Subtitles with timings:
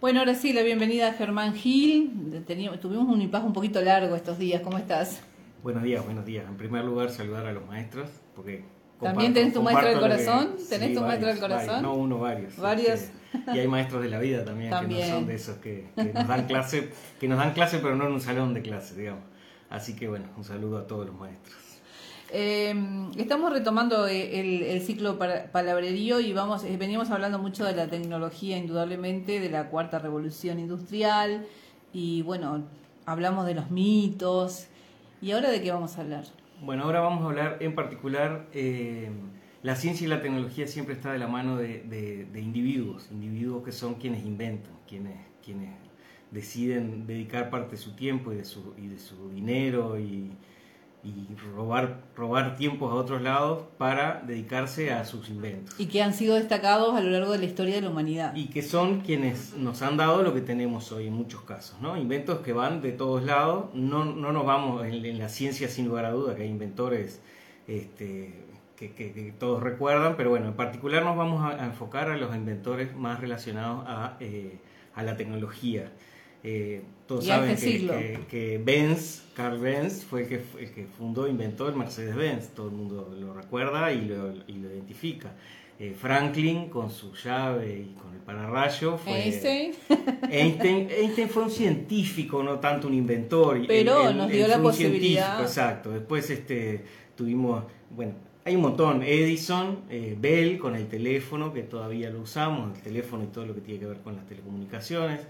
[0.00, 2.44] Bueno, ahora sí, la bienvenida a Germán Gil.
[2.46, 4.62] Teníamos, tuvimos un impasse un poquito largo estos días.
[4.62, 5.18] ¿Cómo estás?
[5.64, 6.44] Buenos días, buenos días.
[6.48, 8.64] En primer lugar, saludar a los maestros, porque...
[9.00, 10.54] ¿También tenés tu maestro del corazón?
[10.68, 11.82] ¿Tenés tu maestro del corazón?
[11.82, 12.56] no, uno, varios.
[12.58, 13.00] ¿Varios?
[13.00, 13.12] Este,
[13.56, 16.46] y hay maestros de la vida también, que no son de esos que, nos dan
[16.46, 19.24] clase, que nos dan clase pero no en un salón de clase, digamos.
[19.68, 21.56] Así que bueno, un saludo a todos los maestros.
[22.30, 22.74] Eh,
[23.16, 28.58] estamos retomando eh, el, ciclo palabrerío y vamos, eh, veníamos hablando mucho de la tecnología,
[28.58, 31.46] indudablemente, de la cuarta revolución industrial
[31.92, 32.64] y bueno,
[33.06, 34.66] hablamos de los mitos.
[35.22, 36.24] ¿Y ahora de qué vamos a hablar?
[36.60, 38.46] Bueno, ahora vamos a hablar en particular,
[39.62, 43.94] la ciencia y la tecnología siempre está de la mano de, individuos, individuos que son
[43.94, 45.70] quienes inventan, quienes, quienes
[46.30, 50.32] deciden dedicar parte de su tiempo y de su, y de su dinero y
[51.04, 55.78] y robar, robar tiempos a otros lados para dedicarse a sus inventos.
[55.78, 58.34] Y que han sido destacados a lo largo de la historia de la humanidad.
[58.34, 61.96] Y que son quienes nos han dado lo que tenemos hoy en muchos casos, ¿no?
[61.96, 66.04] Inventos que van de todos lados, no, no nos vamos en, la ciencia sin lugar
[66.04, 67.20] a duda, que hay inventores
[67.68, 68.44] este,
[68.76, 73.20] que, todos recuerdan, pero bueno, en particular nos vamos a, enfocar a los inventores más
[73.20, 74.58] relacionados a, eh,
[74.94, 75.92] a la tecnología.
[76.44, 81.68] Eh, todos saben que, que, Benz, Carl Benz, fue el que, el que fundó, inventó
[81.68, 82.48] el Mercedes-Benz.
[82.48, 85.32] Todo el mundo lo recuerda y lo, y lo identifica.
[85.80, 89.72] Eh, Franklin con su llave y con el pararrayo fue Einstein.
[90.28, 91.28] Einstein.
[91.28, 93.64] fue un científico, no tanto un inventor.
[93.66, 95.40] Pero nos dio la posibilidad.
[95.40, 95.92] exacto.
[95.92, 98.14] Después este, tuvimos, bueno,
[98.44, 99.04] hay un montón.
[99.04, 103.54] Edison, eh, Bell con el teléfono, que todavía lo usamos, el teléfono y todo lo
[103.54, 105.20] que tiene que ver con las telecomunicaciones.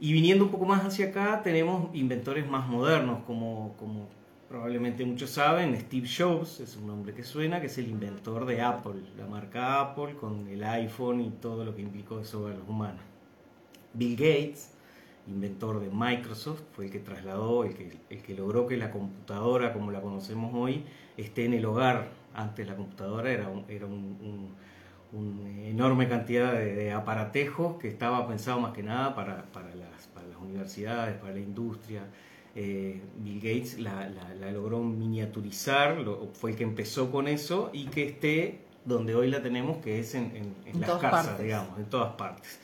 [0.00, 4.08] Y viniendo un poco más hacia acá, tenemos inventores más modernos, como, como
[4.48, 8.60] probablemente muchos saben, Steve Jobs es un nombre que suena, que es el inventor de
[8.60, 12.68] Apple, la marca Apple, con el iPhone y todo lo que implicó eso a los
[12.68, 13.00] humanos.
[13.94, 14.72] Bill Gates,
[15.26, 19.72] inventor de Microsoft, fue el que trasladó, el que, el que logró que la computadora
[19.72, 20.84] como la conocemos hoy
[21.16, 22.08] esté en el hogar.
[22.34, 24.50] Antes la computadora era era un
[25.12, 30.26] una enorme cantidad de, aparatejos que estaba pensado más que nada para, para, las, para
[30.26, 32.06] las, universidades, para la industria.
[32.54, 35.98] Eh, Bill Gates la, la, logró miniaturizar,
[36.34, 40.14] fue el que empezó con eso y que esté donde hoy la tenemos, que es
[40.14, 42.58] en, en, las casas, digamos, en todas partes.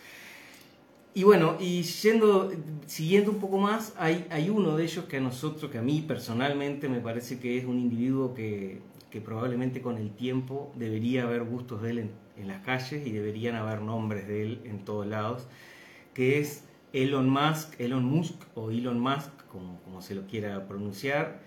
[1.15, 2.51] Y bueno, y yendo,
[2.87, 6.05] siguiendo un poco más, hay, hay uno de ellos que a nosotros, que a mí
[6.07, 8.81] personalmente me parece que es un individuo que,
[9.11, 13.11] que probablemente con el tiempo debería haber gustos de él en en las calles y
[13.11, 15.47] deberían haber nombres de él en todos lados,
[16.15, 21.41] que es Elon Musk, Elon Musk o Elon Musk, como, como se lo quiera pronunciar,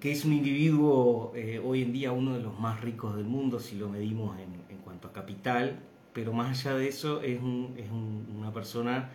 [0.00, 3.58] que es un individuo eh, hoy en día uno de los más ricos del mundo
[3.58, 5.80] si lo medimos en, en cuanto a capital,
[6.12, 9.10] pero más allá de eso es, un, es una persona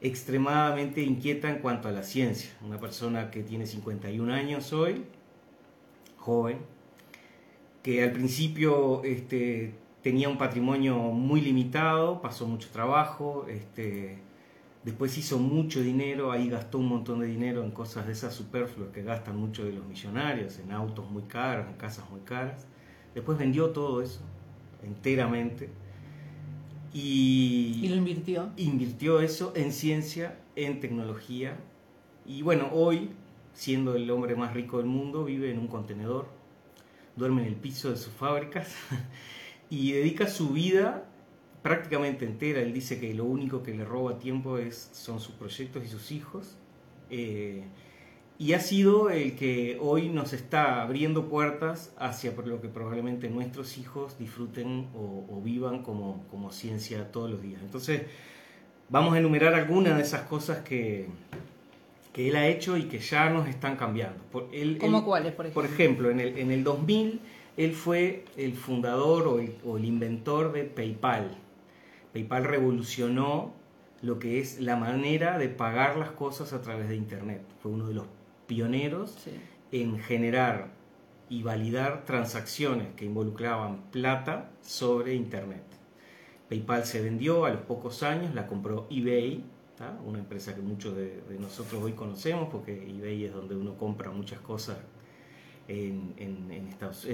[0.00, 5.04] extremadamente inquieta en cuanto a la ciencia, una persona que tiene 51 años hoy,
[6.16, 6.58] joven,
[7.82, 9.74] que al principio este,
[10.06, 14.20] tenía un patrimonio muy limitado, pasó mucho trabajo, este,
[14.84, 18.90] después hizo mucho dinero, ahí gastó un montón de dinero en cosas de esas superfluas
[18.90, 22.68] que gastan mucho de los millonarios, en autos muy caros, en casas muy caras.
[23.16, 24.20] Después vendió todo eso
[24.84, 25.70] enteramente
[26.94, 28.50] y, ¿Y lo invirtió.
[28.56, 31.56] Invirtió eso en ciencia, en tecnología
[32.24, 33.10] y bueno, hoy,
[33.54, 36.28] siendo el hombre más rico del mundo, vive en un contenedor,
[37.16, 38.72] duerme en el piso de sus fábricas
[39.70, 41.04] y dedica su vida
[41.62, 42.60] prácticamente entera.
[42.60, 46.12] Él dice que lo único que le roba tiempo es, son sus proyectos y sus
[46.12, 46.56] hijos.
[47.10, 47.64] Eh,
[48.38, 53.78] y ha sido el que hoy nos está abriendo puertas hacia lo que probablemente nuestros
[53.78, 57.62] hijos disfruten o, vivan como, como, ciencia todos los días.
[57.62, 58.02] Entonces,
[58.90, 61.06] vamos a enumerar algunas de esas cosas que,
[62.12, 64.22] que él ha hecho y que ya nos están cambiando.
[64.30, 65.62] Por, ¿Cómo cuáles, por ejemplo?
[65.62, 67.20] Por ejemplo, en el, en el 2000
[67.56, 71.36] él fue el fundador o el, inventor de PayPal.
[72.12, 73.54] PayPal revolucionó
[74.02, 77.42] lo que es la manera de pagar las cosas a través de Internet.
[77.62, 78.06] Fue uno de los
[78.46, 79.16] pioneros
[79.72, 80.68] en generar
[81.28, 85.64] y validar transacciones que involucraban plata sobre Internet.
[86.48, 89.42] PayPal se vendió a los pocos años, la compró eBay,
[90.04, 94.40] una empresa que muchos de, nosotros hoy conocemos porque eBay es donde uno compra muchas
[94.40, 94.76] cosas
[95.68, 97.06] en, Estados,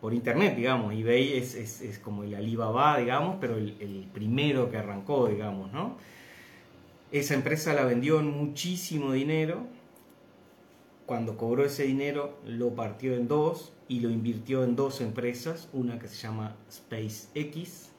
[0.00, 0.94] por internet, digamos.
[0.94, 5.72] eBay es, es, es, como el Alibaba, digamos, pero el, el, primero que arrancó, digamos,
[5.72, 5.96] ¿no?
[7.10, 9.66] Esa empresa la vendió en muchísimo dinero.
[11.06, 15.98] Cuando cobró ese dinero, lo partió en dos y lo invirtió en dos empresas, una
[15.98, 17.90] que se llama SpaceX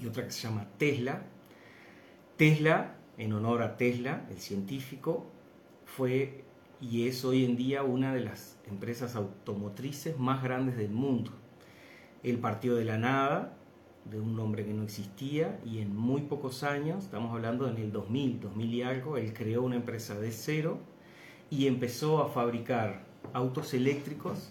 [0.00, 1.22] y otra que se llama Tesla.
[2.38, 5.26] Tesla, en honor a Tesla, el científico,
[5.84, 6.44] fue
[6.90, 11.30] y es hoy en día una de las empresas automotrices más grandes del mundo.
[12.22, 13.56] Él partió de la nada,
[14.04, 17.90] de un nombre que no existía, y en muy pocos años, estamos hablando en el
[17.90, 20.78] 2000, 2000 y algo, él creó una empresa de cero
[21.48, 24.50] y empezó a fabricar autos eléctricos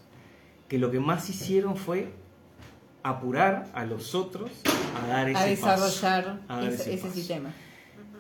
[0.68, 2.14] que lo que más hicieron fue
[3.04, 4.50] apurar a los otros
[4.96, 7.54] a dar ese a desarrollar paso, a dar ese, sistema.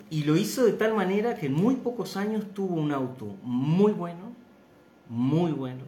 [0.09, 3.91] Y lo hizo de tal manera que en muy pocos años tuvo un auto muy
[3.91, 4.33] bueno,
[5.09, 5.83] muy bueno,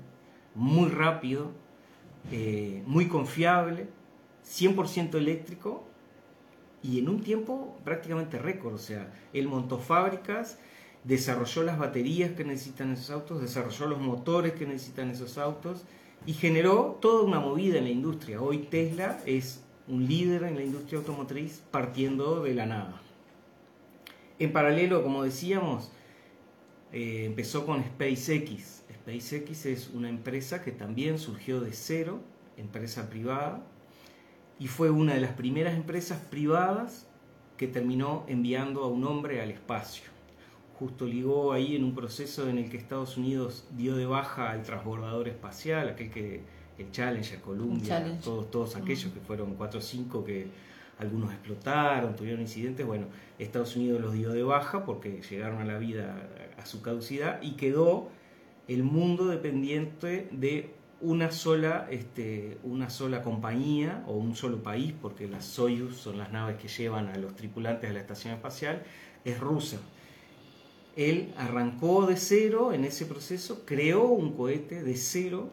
[0.55, 1.51] muy rápido,
[2.31, 3.87] eh, muy confiable,
[4.45, 5.83] 100% eléctrico
[6.81, 8.73] y en un tiempo prácticamente récord.
[8.73, 10.59] O sea, él montó fábricas,
[11.03, 15.83] desarrolló las baterías que necesitan esos autos, desarrolló los motores que necesitan esos autos
[16.25, 18.41] y generó toda una movida en la industria.
[18.41, 23.04] Hoy Tesla es un líder en la industria automotriz partiendo de la nada.
[24.39, 25.91] En paralelo, como decíamos,
[26.91, 28.83] eh, empezó con SpaceX.
[28.93, 32.21] SpaceX es una empresa que también surgió de cero,
[32.57, 33.65] empresa privada,
[34.59, 37.07] y fue una de las primeras empresas privadas
[37.57, 40.05] que terminó enviando a un hombre al espacio.
[40.79, 44.63] Justo ligó ahí en un proceso en el que Estados Unidos dio de baja al
[44.63, 46.41] transbordador espacial, aquel que
[46.77, 48.21] el Challenger, Columbia, Challenger.
[48.21, 50.47] todos, todos aquellos que fueron 4 o 5 que
[50.97, 53.07] algunos explotaron, tuvieron incidentes, bueno,
[53.39, 57.51] Estados Unidos los dio de baja porque llegaron a la vida a su caducidad y
[57.51, 58.09] quedó
[58.67, 65.27] el mundo dependiente de una sola, este, una sola compañía o un solo país, porque
[65.27, 68.83] las Soyuz son las naves que llevan a los tripulantes a la estación espacial,
[69.23, 69.77] es rusa.
[70.95, 75.49] Él arrancó de cero en ese proceso, creó un cohete de cero,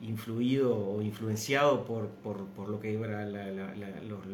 [0.00, 3.32] influido o influenciado por, por, por lo que eran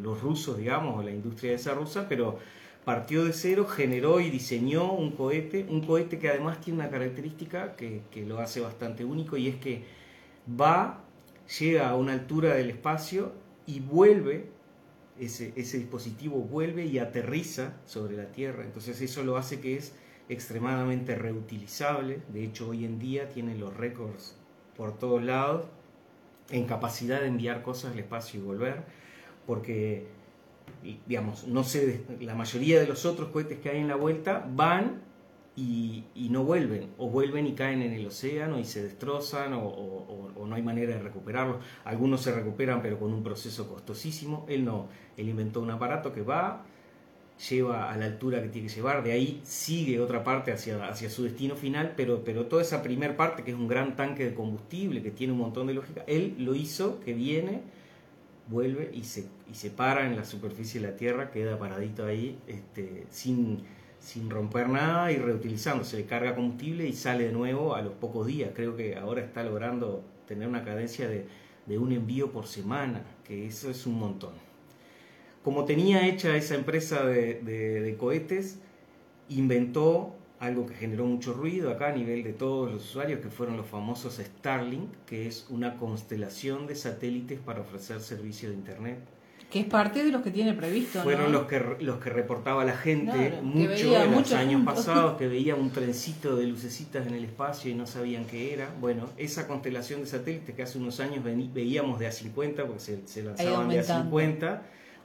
[0.03, 2.39] los rusos, digamos, o la industria de esa rusa, pero
[2.83, 7.75] partió de cero, generó y diseñó un cohete, un cohete que además tiene una característica
[7.75, 9.83] que, que lo hace bastante único y es que
[10.59, 11.03] va,
[11.59, 13.33] llega a una altura del espacio
[13.67, 14.49] y vuelve,
[15.19, 18.63] ese, ese dispositivo vuelve y aterriza sobre la Tierra.
[18.63, 19.93] Entonces eso lo hace que es
[20.29, 22.21] extremadamente reutilizable.
[22.33, 24.40] De hecho, hoy en día tiene los récords
[24.81, 25.67] por todos lados
[26.49, 28.83] en capacidad de enviar cosas al espacio y volver,
[29.45, 30.07] porque
[31.05, 35.03] digamos, no sé, la mayoría de los otros cohetes que hay en la vuelta van
[35.55, 40.55] y, no vuelven, o vuelven y caen en el océano y se destrozan, o no
[40.55, 41.57] hay manera de recuperarlos.
[41.85, 44.47] Algunos se recuperan, pero con un proceso costosísimo.
[44.49, 46.65] Él no, él inventó un aparato que va,
[47.49, 51.09] lleva a la altura que tiene que llevar, de ahí sigue otra parte hacia, hacia
[51.09, 54.33] su destino final, pero, pero toda esa primera parte, que es un gran tanque de
[54.33, 57.61] combustible, que tiene un montón de lógica, él lo hizo, que viene,
[58.47, 62.37] vuelve y se, y se para en la superficie de la Tierra, queda paradito ahí,
[62.47, 63.63] este, sin,
[63.99, 65.83] sin romper nada y reutilizando.
[65.83, 68.51] Se le carga combustible y sale de nuevo a los pocos días.
[68.53, 71.25] Creo que ahora está logrando tener una cadencia de,
[71.65, 74.50] de un envío por semana, que eso es un montón.
[75.43, 78.59] Como tenía hecha esa empresa de, de- de cohetes,
[79.29, 83.57] inventó algo que generó mucho ruido acá a nivel de todos los usuarios, que fueron
[83.57, 88.97] los famosos Starlink, que es una constelación de satélites para ofrecer servicio de Internet.
[89.51, 91.39] Que es parte de los que tiene previsto, Fueron ¿no?
[91.39, 95.55] los que, los que reportaba la gente Claro, mucho en los años pasados, que veía
[95.55, 98.73] un trencito de lucecitas en el espacio y no sabían qué era.
[98.79, 103.05] Bueno, esa constelación de satélites que hace unos años veíamos de a 50, porque se,
[103.07, 104.03] se lanzaban de a aumentando.
[104.03, 104.63] 50,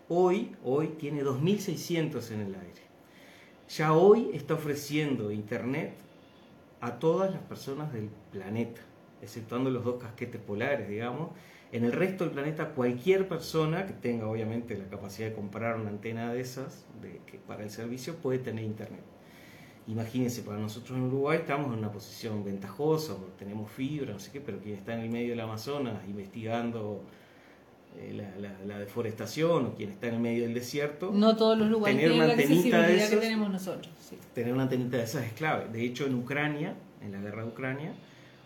[0.08, 2.82] hoy, hoy tiene 2.600 en el aire.
[3.68, 5.94] Ya hoy está ofreciendo Internet
[6.80, 8.80] a todas las personas del planeta,
[9.20, 11.30] exceptuando los dos casquetes polares, digamos.
[11.72, 15.90] En el resto del planeta, cualquier persona que tenga obviamente la capacidad de comprar una
[15.90, 19.02] antena de esas de, que para el servicio puede tener Internet.
[19.88, 24.40] Imagínense, para nosotros en Uruguay estamos en una posición ventajosa, tenemos fibra, no sé qué,
[24.40, 27.02] pero quien está en el medio del Amazonas investigando
[28.14, 31.68] la, la- la deforestación o quien está en el medio del desierto, No todos los
[31.68, 33.88] lugares Tener tienen una la antenita de accesibilidad que tenemos nosotros.
[34.08, 34.16] sí.
[34.34, 35.68] tener una antenita de esas es clave.
[35.72, 37.92] De hecho, en Ucrania, en la guerra de Ucrania,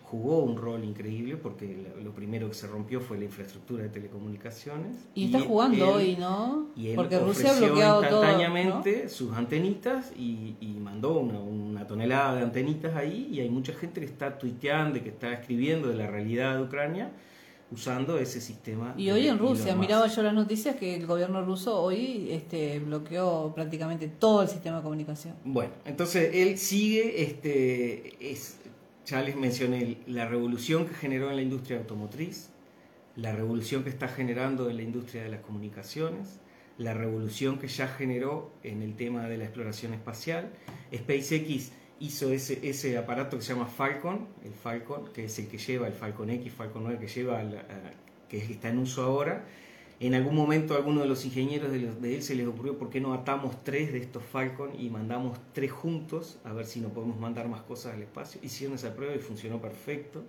[0.04, 4.96] jugó un rol increíble porque lo- primero que se rompió fue la infraestructura de telecomunicaciones.
[5.14, 6.66] Y está él- jugando él- hoy, ¿no?
[6.76, 8.10] Y él Porque Rusia ha bloqueado todo.
[8.10, 8.16] ¿no?
[8.18, 13.72] instantáneamente sus antenitas y, y mandó una, una tonelada de antenitas ahí y hay mucha
[13.72, 17.10] gente que está tuiteando y que está escribiendo de la realidad de Ucrania
[17.72, 18.94] usando ese sistema.
[18.96, 23.52] Y hoy en Rusia, miraba yo las noticias que el gobierno ruso hoy este, bloqueó
[23.54, 25.34] prácticamente todo el sistema de comunicación.
[25.44, 28.58] Bueno, entonces él sigue, este, es,
[29.06, 32.50] ya les mencioné la revolución que generó en la industria automotriz,
[33.16, 36.40] la revolución que está generando en la industria de las comunicaciones,
[36.78, 40.50] la revolución que ya generó en el tema de la exploración espacial.
[40.94, 45.86] SpaceX hizo ese, aparato que se llama Falcon, el Falcon, que es el que lleva,
[45.86, 47.42] el Falcon X, Falcon 9, que lleva,
[48.28, 49.44] que está en uso ahora.
[50.00, 52.88] En algún momento a alguno de los ingenieros de, de, él se les ocurrió por
[52.88, 56.88] qué no atamos tres de estos Falcon y mandamos tres juntos a ver si no
[56.88, 58.40] podemos mandar más cosas al espacio.
[58.42, 60.24] Hicieron esa prueba y funcionó perfecto.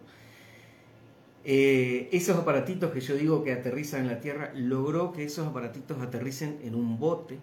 [1.45, 6.01] Eh, esos aparatitos que yo digo que aterrizan en la Tierra, logró que esos aparatitos
[6.01, 7.39] aterricen en un bote,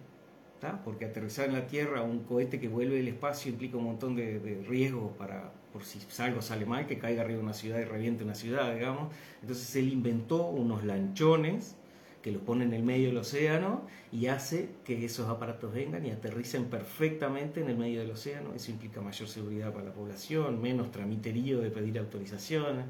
[0.83, 4.63] porque aterrizar en la Tierra un cohete que vuelve del espacio implica un montón de,
[4.67, 8.23] riesgos para, por si algo sale mal, que caiga arriba de una ciudad y reviente
[8.23, 9.13] una ciudad, digamos.
[9.41, 11.75] Entonces él inventó unos lanchones
[12.21, 16.11] que los pone en el medio del océano y hace que esos aparatos vengan y
[16.11, 18.53] aterricen perfectamente en el medio del océano.
[18.53, 22.85] Eso implica mayor seguridad para la población, menos tramiterío de pedir autorizaciones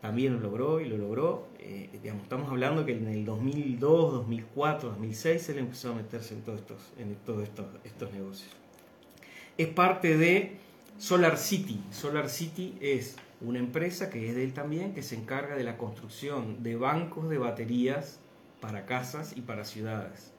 [0.00, 1.48] también lo logró y lo logró.
[1.58, 6.42] Eh, digamos, estamos hablando que en el 2002, 2004, 2006 él empezó a meterse en
[6.42, 7.48] todos estos, en estos,
[7.84, 8.50] estos negocios.
[9.56, 10.56] Es parte de
[10.98, 11.80] Solar City.
[11.90, 15.76] Solar City es una empresa que es de él también, que se encarga de la
[15.76, 18.20] construcción de bancos de baterías
[18.60, 20.32] para casas y para ciudades.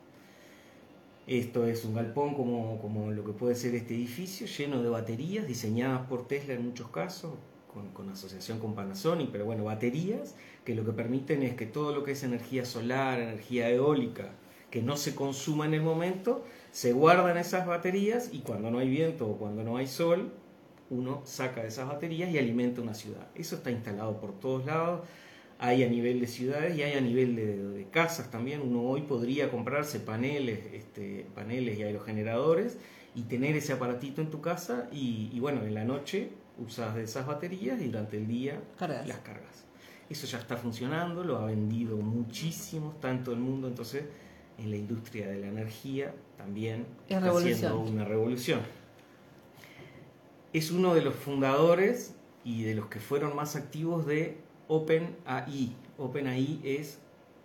[1.28, 5.46] Esto es un galpón como, como lo que puede ser este edificio, lleno de baterías
[5.46, 7.34] diseñadas por Tesla en muchos casos,
[7.74, 10.36] con, asociación con Panasonic, pero bueno, baterías
[10.66, 14.32] que lo que permiten es que todo lo que es energía solar, energía eólica,
[14.70, 18.90] que no se consuma en el momento, se guardan esas baterías y cuando no hay
[18.90, 20.32] viento o cuando no hay sol,
[20.90, 23.28] uno saca de esas baterías y alimenta una ciudad.
[23.36, 25.08] Eso está instalado por todos lados,
[25.60, 28.62] hay a nivel de ciudades y hay a nivel de, casas también.
[28.62, 32.78] Uno hoy podría comprarse paneles, este, paneles y aerogeneradores
[33.16, 36.30] y tener ese aparatito en tu casa y, y bueno, en la noche
[36.66, 39.66] usas de esas baterías y durante el día las cargas.
[40.10, 44.06] Eso ya está funcionando, lo ha vendido muchísimo, tanto el mundo, entonces
[44.58, 48.62] en la industria de la energía también está haciendo una revolución.
[50.52, 54.38] Es uno de los fundadores y de los que fueron más activos de
[54.68, 55.76] OpenAI.
[55.98, 57.00] OpenAI es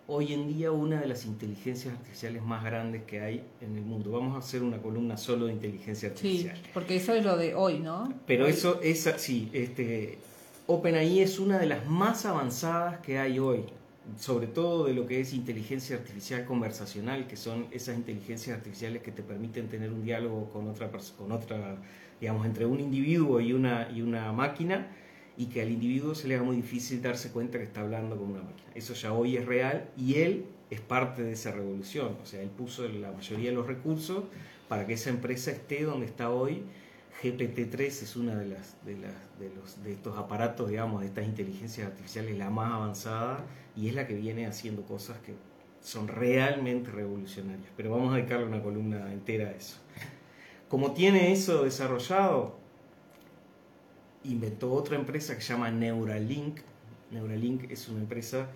[0.07, 4.11] hoy en día una de las inteligencias artificiales más grandes que hay en el mundo.
[4.11, 6.55] Vamos a hacer una columna solo de inteligencia artificial.
[6.55, 8.13] Sí, porque eso es lo de hoy, ¿no?
[8.27, 10.19] Pero eso es, sí, este,
[10.67, 13.63] OpenAI es una de las más avanzadas que hay hoy,
[14.19, 19.11] sobre todo de lo que es inteligencia artificial conversacional, que son esas inteligencias artificiales que
[19.11, 21.77] te permiten tener un diálogo con otra persona, con otra,
[22.21, 24.87] digamos, entre un individuo y una, y una máquina
[25.37, 28.31] y que al individuo se le haga muy difícil darse cuenta que está hablando con
[28.31, 28.69] una máquina.
[28.73, 32.17] Eso ya hoy es real y él es parte de esa revolución.
[32.21, 34.23] O sea, él puso la mayoría de los recursos
[34.67, 36.63] para que esa empresa esté donde está hoy.
[37.21, 39.51] GPT-3 es una de, las, de, de,
[39.83, 43.43] de estos aparatos, digamos, de estas inteligencias artificiales la más avanzada
[43.75, 45.33] y es la que viene haciendo cosas que
[45.81, 47.69] son realmente revolucionarias.
[47.77, 49.77] Pero vamos a dedicarle una columna entera a eso.
[50.67, 52.57] Como tiene eso desarrollado,
[54.31, 56.59] inventó otra empresa que se llama Neuralink.
[57.11, 58.47] Neuralink es una empresa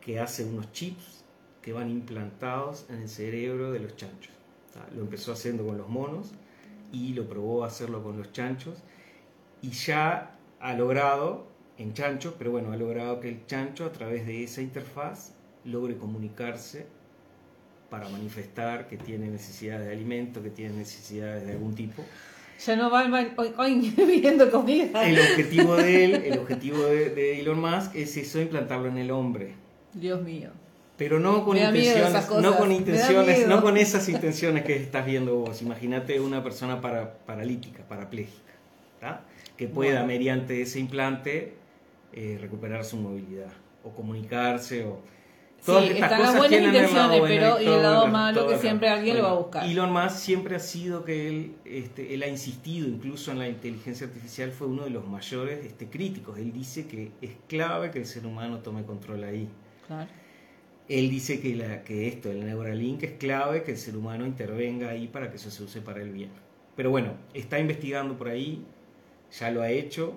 [0.00, 1.24] que hace unos chips
[1.62, 4.32] que van implantados en el cerebro de los chanchos.
[4.94, 6.32] Lo empezó haciendo con los monos
[6.92, 8.82] y lo probó a hacerlo con los chanchos
[9.62, 11.46] y ya ha logrado
[11.78, 15.32] en chanchos, pero bueno, ha logrado que el chancho a través de esa interfaz
[15.64, 16.86] logre comunicarse
[17.88, 22.04] para manifestar que tiene necesidades de alimento, que tiene necesidades de algún tipo
[22.58, 23.04] ya no va
[23.58, 25.06] hoy, viendo comida.
[25.06, 29.54] El objetivo de él, el objetivo de, Elon Musk es eso, implantarlo en el hombre.
[29.92, 30.50] Dios mío.
[30.96, 35.60] Pero no con intenciones, no con intenciones, no con esas intenciones que estás viendo vos.
[35.60, 38.52] Imagínate una persona para, paralítica, parapléjica,
[39.56, 41.54] que pueda mediante ese implante
[42.12, 43.50] eh, recuperar su movilidad
[43.82, 45.00] o comunicarse o
[45.64, 49.22] Todas sí, están las buenas intenciones, pero y el lado malo que siempre alguien lo
[49.22, 49.64] va a buscar.
[49.64, 54.06] Elon Musk siempre ha sido que él, este, él ha insistido, incluso en la inteligencia
[54.06, 56.38] artificial, fue uno de los mayores este, críticos.
[56.38, 59.48] Él dice que es clave que el ser humano tome control ahí.
[59.86, 60.08] Claro.
[60.86, 64.90] Él dice que, la, que esto, el Neuralink, es clave que el ser humano intervenga
[64.90, 66.30] ahí para que eso se use para el bien.
[66.76, 68.62] Pero bueno, está investigando por ahí,
[69.38, 70.14] ya lo ha hecho,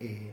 [0.00, 0.32] eh,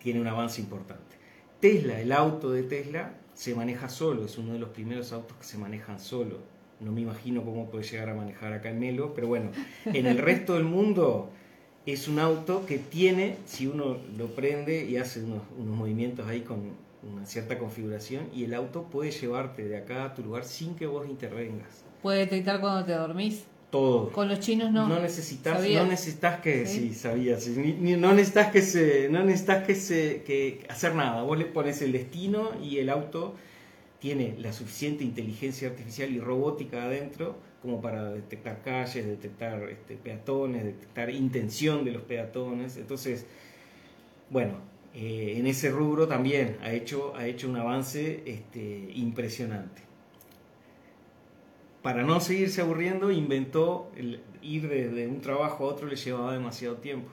[0.00, 1.16] tiene un avance importante.
[1.60, 5.44] Tesla, el auto de Tesla, se maneja solo, es uno de los primeros autos que
[5.44, 6.38] se manejan solo.
[6.80, 9.52] No me imagino cómo puede llegar a manejar acá en Melo, pero bueno,
[9.84, 11.30] en el resto del mundo
[11.86, 16.72] es un auto que tiene, si uno lo prende y hace unos, movimientos ahí con
[17.08, 20.88] una cierta configuración, y el auto puede llevarte de acá a tu lugar sin que
[20.88, 21.84] vos intervengas.
[22.02, 23.44] Puede detectar cuando te dormís.
[23.70, 24.10] Todo.
[24.12, 24.88] Con los chinos no.
[24.88, 30.22] No necesitas, no necesitas que, sí, sabías, no necesitas que se, no necesitas que se,
[30.22, 31.22] que hacer nada.
[31.22, 33.34] Vos le pones el destino y el auto
[33.98, 40.64] tiene la suficiente inteligencia artificial y robótica adentro como para detectar calles, detectar este, peatones,
[40.64, 42.76] detectar intención de los peatones.
[42.76, 43.26] Entonces,
[44.30, 44.54] bueno,
[44.94, 49.87] eh, en ese rubro también ha hecho, ha hecho un avance este, impresionante.
[51.82, 53.90] Para no seguirse aburriendo, inventó
[54.42, 57.10] ir de, un trabajo a otro le llevaba demasiado tiempo.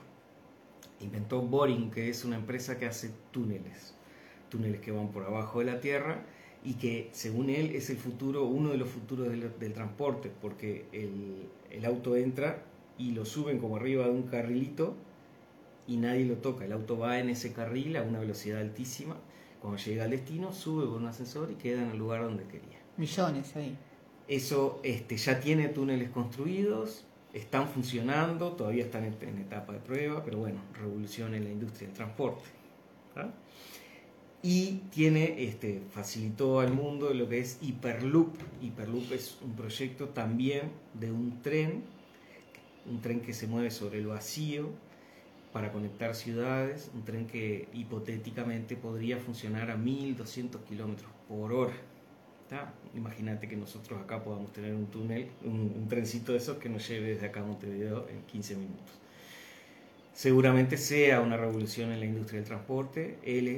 [1.00, 3.94] Inventó Boring, que es una empresa que hace túneles,
[4.48, 6.24] túneles que van por abajo de la tierra
[6.64, 11.48] y que según él es el futuro, uno de los futuros del, transporte, porque el,
[11.70, 12.64] el, auto entra
[12.98, 14.96] y lo suben como arriba de un carrilito
[15.86, 16.64] y nadie lo toca.
[16.64, 19.16] El auto va en ese carril a una velocidad altísima.
[19.60, 22.78] Cuando llega al destino, sube con un ascensor y queda en el lugar donde quería.
[22.96, 23.76] Millones ahí.
[24.28, 30.38] Eso este, ya tiene túneles construidos, están funcionando, todavía están en, etapa de prueba, pero
[30.38, 32.44] bueno, revolución en la industria del transporte.
[34.42, 38.36] Y tiene, este, facilitó al mundo lo que es Hyperloop.
[38.62, 41.82] Hyperloop es un proyecto también de un tren,
[42.88, 44.70] un tren que se mueve sobre el vacío
[45.52, 51.74] para conectar ciudades, un tren que hipotéticamente podría funcionar a 1200 kilómetros por hora.
[52.94, 57.14] Imagínate que nosotros acá podamos tener un túnel, un, trencito de esos que nos lleve
[57.14, 58.94] desde acá a Montevideo en 15 minutos.
[60.12, 63.18] Seguramente sea una revolución en la industria del transporte.
[63.22, 63.48] Él,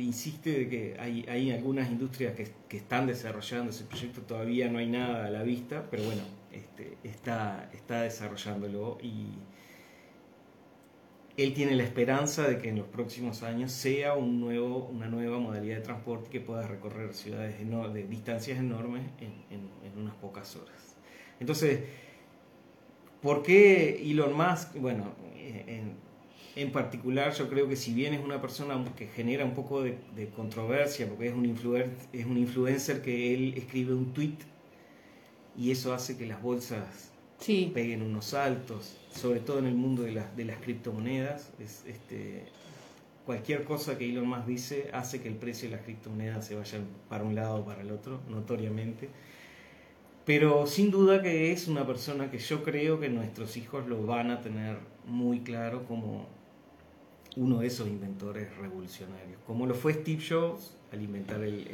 [0.00, 4.78] insiste de que hay, hay algunas industrias que, que, están desarrollando ese proyecto, todavía no
[4.78, 6.22] hay nada a la vista, pero bueno,
[6.52, 9.26] este, está, está desarrollándolo y
[11.36, 15.38] él tiene la esperanza de que en los próximos años sea un nuevo, una nueva
[15.38, 20.96] modalidad de transporte que pueda recorrer ciudades de distancias enormes en, unas pocas horas.
[21.38, 21.80] Entonces,
[23.22, 24.76] ¿por qué Elon Musk?
[24.76, 25.12] Bueno,
[26.56, 29.98] en, particular yo creo que si bien es una persona que genera un poco de,
[30.34, 31.44] controversia, porque es un,
[32.12, 34.38] es un influencer que él escribe un tweet
[35.56, 37.13] y eso hace que las bolsas
[37.46, 41.52] peguen unos saltos, sobre todo en el mundo de, de las criptomonedas.
[41.60, 42.44] Es, este,
[43.26, 46.78] cualquier cosa que Elon Musk dice hace que el precio de las criptomonedas se vaya
[47.08, 49.08] para un lado o para el otro, notoriamente.
[50.24, 54.30] Pero sin duda que es una persona que yo creo que nuestros hijos lo van
[54.30, 56.26] a tener muy claro como
[57.36, 61.66] uno de esos inventores revolucionarios, como lo fue Steve Jobs al inventar el,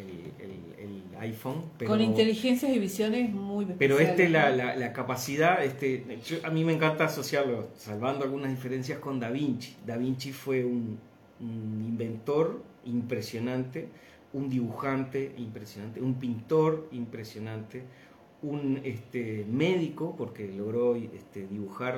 [1.20, 1.64] iPhone.
[1.86, 6.06] Con inteligencias y visiones muy Pero este, la, la, capacidad, este,
[6.42, 9.76] a mí me encanta asociarlo, salvando algunas diferencias con Da Vinci.
[9.86, 10.98] Da Vinci fue un,
[11.40, 13.88] un inventor impresionante,
[14.32, 17.82] un dibujante impresionante, un pintor impresionante,
[18.42, 21.96] un este, médico, porque logró este, dibujar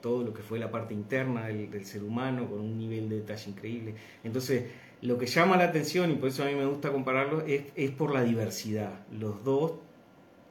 [0.00, 3.50] todo lo que fue la parte interna del, ser humano con un nivel de detalle
[3.50, 3.94] increíble.
[4.22, 4.64] Entonces,
[5.02, 7.90] lo que llama la atención, y por eso a mí me gusta compararlo, es, es
[7.90, 9.00] por la diversidad.
[9.10, 9.72] Los dos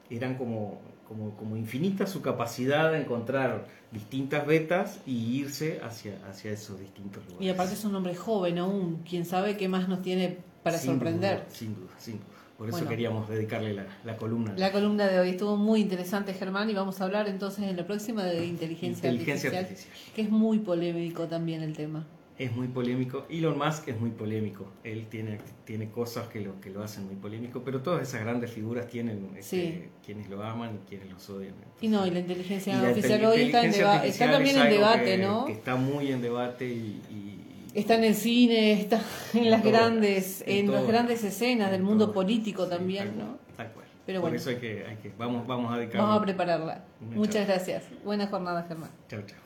[0.09, 6.51] eran como, como, como infinita su capacidad de encontrar distintas vetas y irse hacia, hacia
[6.51, 7.45] esos distintos lugares.
[7.45, 11.45] Y aparte es un hombre joven aún, quién sabe qué más nos tiene para sorprender.
[11.49, 12.34] sin duda, sin duda.
[12.57, 14.53] Por eso queríamos dedicarle la, columna.
[14.55, 17.85] La columna de hoy estuvo muy interesante, Germán, y vamos a hablar entonces en la
[17.85, 19.67] próxima de inteligencia, artificial,
[20.15, 22.05] que es muy polémico también el tema.
[22.37, 23.25] Es muy polémico.
[23.29, 24.67] Elon Musk es muy polémico.
[24.83, 28.51] Él tiene, tiene cosas que lo, que lo hacen muy polémico, pero todas esas grandes
[28.51, 31.53] figuras tienen este, quienes lo aman y quienes los odian.
[31.79, 35.45] y no, y la inteligencia artificial hoy está, está, también en debate, ¿no?
[35.45, 37.44] Que está muy en debate y
[37.75, 39.01] Está en el cine, está
[39.33, 43.37] en las grandes, en, las grandes escenas del mundo político también, ¿no?
[43.57, 43.85] Tal cual.
[44.05, 44.31] Pero bueno.
[44.31, 45.99] Por eso hay que, hay que vamos, vamos a dedicar.
[45.99, 46.85] Vamos a prepararla.
[47.01, 47.83] Muchas gracias.
[48.05, 48.91] Buena jornada, Germán.
[49.09, 49.44] Chao, chao.